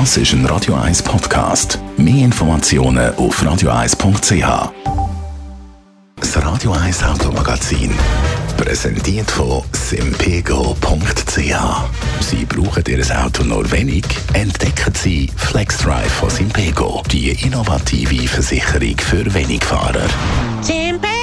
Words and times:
Das 0.00 0.16
ist 0.16 0.32
ein 0.32 0.44
Radio 0.46 0.74
1 0.74 1.04
Podcast. 1.04 1.78
Mehr 1.96 2.24
Informationen 2.24 3.14
auf 3.14 3.40
radio1.ch. 3.40 4.72
Das 6.16 6.36
Radio 6.44 6.72
1 6.72 7.04
Automagazin. 7.04 7.92
Präsentiert 8.56 9.30
von 9.30 9.62
simpego.ch. 9.70 11.38
Sie 12.20 12.44
brauchen 12.44 12.84
Ihr 12.88 13.24
Auto 13.24 13.44
nur 13.44 13.70
wenig? 13.70 14.04
Entdecken 14.32 14.92
Sie 14.96 15.30
FlexDrive 15.36 16.12
von 16.12 16.28
Simpego, 16.28 17.00
die 17.12 17.30
innovative 17.46 18.26
Versicherung 18.26 18.98
für 18.98 19.32
Wenigfahrer. 19.32 20.08
Simpego! 20.60 21.13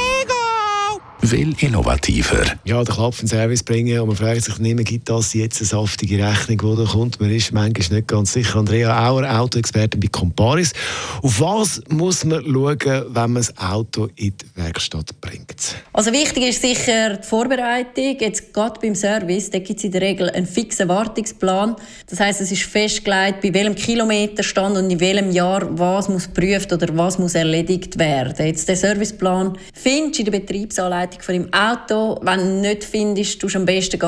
Will 1.31 1.55
innovativer. 1.59 2.43
Ja, 2.65 2.83
der 2.83 2.93
Klapp 2.93 3.15
Service 3.15 3.63
bringen 3.63 3.97
und 4.01 4.07
man 4.07 4.17
fragt 4.17 4.43
sich 4.43 4.59
nicht 4.59 4.75
mehr, 4.75 4.83
gibt 4.83 5.07
das 5.07 5.33
jetzt 5.33 5.61
eine 5.61 5.67
saftige 5.67 6.21
Rechnung, 6.21 6.75
die 6.75 6.83
da 6.83 6.91
kommt? 6.91 7.21
Man 7.21 7.31
ist 7.31 7.53
manchmal 7.53 7.99
nicht 7.99 8.09
ganz 8.09 8.33
sicher. 8.33 8.57
Andrea 8.57 9.07
Auer, 9.07 9.39
Autoexpertin 9.39 10.01
bei 10.01 10.07
Comparis. 10.07 10.73
Auf 11.21 11.39
was 11.39 11.81
muss 11.87 12.25
man 12.25 12.43
schauen, 12.43 12.77
wenn 12.83 13.13
man 13.13 13.35
das 13.35 13.57
Auto 13.57 14.09
in 14.17 14.33
die 14.35 14.61
Werkstatt 14.61 15.21
bringt? 15.21 15.77
Also 15.93 16.11
wichtig 16.11 16.49
ist 16.49 16.61
sicher 16.61 17.15
die 17.15 17.25
Vorbereitung. 17.25 18.17
Jetzt 18.19 18.53
gerade 18.53 18.77
beim 18.81 18.93
Service, 18.93 19.49
da 19.49 19.59
gibt 19.59 19.79
es 19.79 19.85
in 19.85 19.93
der 19.93 20.01
Regel 20.01 20.29
einen 20.31 20.45
fixen 20.45 20.89
Wartungsplan. 20.89 21.77
Das 22.09 22.19
heißt, 22.19 22.41
es 22.41 22.51
ist 22.51 22.63
festgelegt, 22.63 23.39
bei 23.41 23.53
welchem 23.53 23.75
Kilometerstand 23.75 24.75
und 24.75 24.91
in 24.91 24.99
welchem 24.99 25.31
Jahr 25.31 25.65
was 25.79 26.09
muss 26.09 26.25
geprüft 26.25 26.73
oder 26.73 26.89
was 26.97 27.17
muss 27.17 27.35
erledigt 27.35 27.97
werden. 27.97 28.45
Jetzt 28.45 28.67
der 28.67 28.75
Serviceplan 28.75 29.57
findest 29.73 30.19
du 30.19 30.23
in 30.23 30.25
der 30.25 30.39
Betriebsanleitung 30.39 31.20
Bearbeitung 31.21 31.23
von 31.23 31.33
dem 31.33 31.53
Auto. 31.53 32.19
Wenn 32.21 32.39
du 32.39 32.67
nicht 32.67 32.83
findest, 32.83 33.39
tust 33.39 33.55
du 33.55 33.59
am 33.59 33.65
besten 33.65 33.99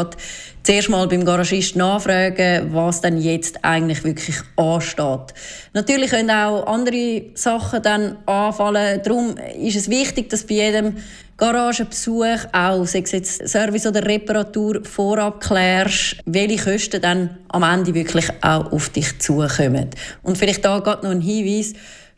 zuerst 0.64 0.90
mal 0.90 1.08
beim 1.08 1.26
Garagist 1.26 1.76
nachfragen, 1.76 2.74
was 2.74 3.02
dann 3.02 3.22
jetzt 3.22 3.64
eigentlich 3.64 4.04
wirklich 4.04 4.38
ansteht. 4.56 5.34
Natürlich 5.74 6.12
können 6.12 6.32
auch 6.32 6.66
andere 6.68 7.24
Sachen 7.36 7.82
dann 7.82 8.18
anfallen. 8.26 9.02
Darum 9.04 9.36
ist 9.60 9.76
es 9.76 9.90
wichtig, 9.90 10.30
dass 10.30 10.46
bei 10.46 10.56
jedem 10.56 10.96
Garagenbesuch 11.36 12.46
auch, 12.54 12.86
sei 12.86 13.00
es 13.00 13.12
jetzt 13.12 13.50
Service 13.50 13.88
oder 13.88 14.06
Reparatur, 14.06 14.86
vorab 14.86 15.42
klärst, 15.42 16.18
welche 16.26 16.72
Kosten 16.72 17.02
dann 17.02 17.38
am 17.50 17.64
Ende 17.64 17.94
wirklich 17.94 18.30
auch 18.42 18.72
auf 18.72 18.90
dich 18.90 19.20
zukommen. 19.20 19.90
Und 20.22 20.38
vielleicht 20.38 20.64
da 20.64 20.80
geht 20.80 21.04
noch 21.04 21.12
ein 21.12 21.22
Hinweis, 21.22 21.74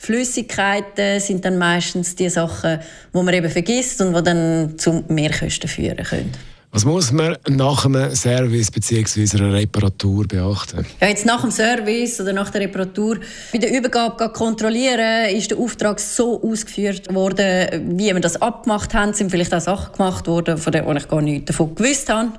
Flüssigkeiten 0.06 1.20
sind 1.20 1.44
dann 1.46 1.58
meistens 1.58 2.16
die 2.16 2.30
Sachen, 2.30 2.80
die 3.14 3.22
man 3.22 3.34
eben 3.34 3.50
vergisst 3.50 4.00
und 4.02 4.14
die 4.16 4.24
dann 4.24 4.78
zu 4.78 5.04
Mehrkosten 5.08 5.68
führen 5.68 6.04
können. 6.04 6.32
Was 6.76 6.84
muss 6.84 7.12
man 7.14 7.38
nach 7.48 7.86
einem 7.86 8.14
Service 8.14 8.70
bzw. 8.70 9.38
einer 9.38 9.54
Reparatur 9.54 10.28
beachten? 10.28 10.86
Ja, 11.00 11.08
jetzt 11.08 11.26
nach 11.26 11.40
dem 11.40 11.50
Service 11.50 12.20
oder 12.20 12.34
nach 12.34 12.50
der 12.50 12.62
Reparatur 12.62 13.18
bei 13.54 13.60
der 13.60 13.72
Übergabe 13.76 14.30
kontrollieren, 14.30 15.34
ist 15.34 15.52
der 15.52 15.58
Auftrag 15.58 16.02
so 16.02 16.44
ausgeführt 16.44 17.14
worden, 17.14 17.98
wie 17.98 18.14
wir 18.14 18.20
das 18.20 18.42
abgemacht 18.42 18.94
haben. 18.94 19.14
Sind 19.14 19.32
vielleicht 19.32 19.54
auch 19.54 19.62
Sachen 19.62 19.94
gemacht 19.94 20.28
worden, 20.28 20.58
von 20.58 20.74
denen 20.74 20.98
ich 20.98 21.08
gar 21.08 21.22
nichts 21.22 21.46
davon 21.46 21.74
gewusst 21.74 22.10
habe. 22.10 22.34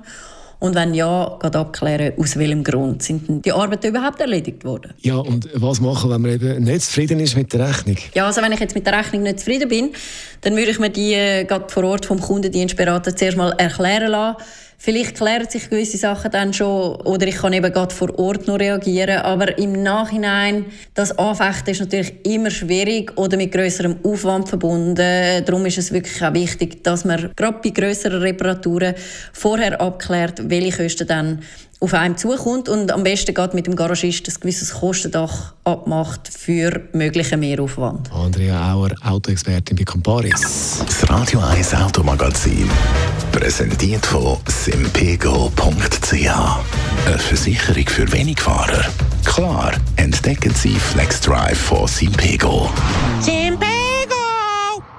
Und 0.58 0.74
wenn 0.74 0.94
ja, 0.94 1.38
geht 1.40 1.54
abklären, 1.54 2.12
aus 2.16 2.36
welchem 2.36 2.64
Grund 2.64 3.02
sind 3.02 3.44
die 3.44 3.52
Arbeiten 3.52 3.88
überhaupt 3.88 4.20
erledigt 4.20 4.64
worden. 4.64 4.94
Ja, 5.00 5.16
und 5.16 5.48
was 5.54 5.80
machen, 5.80 6.10
wenn 6.10 6.22
man 6.22 6.30
eben 6.30 6.64
nicht 6.64 6.82
zufrieden 6.82 7.20
ist 7.20 7.36
mit 7.36 7.52
der 7.52 7.68
Rechnung? 7.68 7.96
Ja, 8.14 8.26
also 8.26 8.40
wenn 8.40 8.52
ich 8.52 8.60
jetzt 8.60 8.74
mit 8.74 8.86
der 8.86 8.98
Rechnung 8.98 9.22
nicht 9.22 9.40
zufrieden 9.40 9.68
bin, 9.68 9.90
dann 10.40 10.56
würde 10.56 10.70
ich 10.70 10.78
mir 10.78 10.90
die 10.90 11.12
äh, 11.12 11.44
gerade 11.44 11.68
vor 11.68 11.84
Ort 11.84 12.06
vom 12.06 12.20
Kundendienstberater 12.20 13.14
zuerst 13.14 13.36
mal 13.36 13.52
erklären 13.58 14.10
lassen 14.10 14.42
Vielleicht 14.78 15.16
klären 15.16 15.48
sich 15.48 15.70
gewisse 15.70 15.96
Sachen 15.96 16.30
dann 16.30 16.52
schon 16.52 16.96
oder 17.02 17.26
ich 17.26 17.36
kann 17.36 17.52
eben 17.52 17.72
gerade 17.72 17.94
vor 17.94 18.18
Ort 18.18 18.46
noch 18.46 18.58
reagieren. 18.58 19.18
Aber 19.18 19.56
im 19.58 19.82
Nachhinein, 19.82 20.66
das 20.94 21.18
Anfechten 21.18 21.70
ist 21.70 21.80
natürlich 21.80 22.14
immer 22.24 22.50
schwierig 22.50 23.16
oder 23.16 23.36
mit 23.36 23.52
größerem 23.52 23.96
Aufwand 24.02 24.48
verbunden. 24.48 25.44
Darum 25.44 25.64
ist 25.66 25.78
es 25.78 25.92
wirklich 25.92 26.22
auch 26.22 26.34
wichtig, 26.34 26.84
dass 26.84 27.04
man 27.04 27.30
gerade 27.34 27.58
bei 27.62 27.70
größeren 27.70 28.20
Reparaturen 28.20 28.94
vorher 29.32 29.80
abklärt, 29.80 30.48
welche 30.50 30.82
Kosten 30.82 31.06
dann 31.06 31.42
auf 31.80 31.92
einem 31.94 32.16
zukommt 32.16 32.68
und 32.68 32.90
am 32.90 33.02
besten 33.04 33.34
geht 33.34 33.54
mit 33.54 33.66
dem 33.66 33.76
Garagist 33.76 34.28
ein 34.28 34.34
gewisses 34.40 34.72
Kostendach 34.74 35.52
abmacht 35.64 36.28
für 36.28 36.88
möglichen 36.92 37.40
Mehraufwand. 37.40 38.10
Andrea 38.12 38.72
Auer, 38.72 38.90
Autoexpertin 39.04 39.76
bei 39.76 39.84
Comparis. 39.84 40.82
Das 40.86 41.10
Radio 41.10 41.40
1 41.40 41.74
Automagazin, 41.74 42.70
präsentiert 43.32 44.06
von 44.06 44.38
simpego.ch. 44.48 46.12
Eine 46.12 47.18
Versicherung 47.18 47.86
für 47.88 48.10
Wenigfahrer. 48.10 48.84
Klar, 49.24 49.72
entdecken 49.96 50.54
Sie 50.54 50.74
FlexDrive 50.74 51.58
von 51.58 51.86
Simpego. 51.86 52.70
Simpego! 53.20 53.62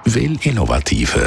Will 0.04 0.38
innovativer. 0.42 1.26